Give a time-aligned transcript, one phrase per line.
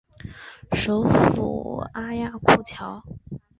[0.73, 3.03] 首府阿亚库乔。